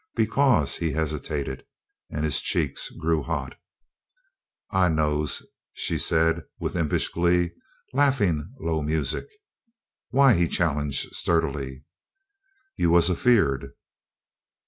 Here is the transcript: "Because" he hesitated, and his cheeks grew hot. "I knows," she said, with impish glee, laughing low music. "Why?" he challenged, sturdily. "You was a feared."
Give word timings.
"Because" 0.15 0.77
he 0.77 0.93
hesitated, 0.93 1.63
and 2.09 2.25
his 2.25 2.41
cheeks 2.41 2.89
grew 2.89 3.21
hot. 3.21 3.53
"I 4.71 4.89
knows," 4.89 5.45
she 5.73 5.99
said, 5.99 6.41
with 6.59 6.75
impish 6.75 7.09
glee, 7.09 7.51
laughing 7.93 8.51
low 8.59 8.81
music. 8.81 9.25
"Why?" 10.09 10.33
he 10.33 10.47
challenged, 10.47 11.13
sturdily. 11.13 11.83
"You 12.75 12.89
was 12.89 13.11
a 13.11 13.15
feared." 13.15 13.73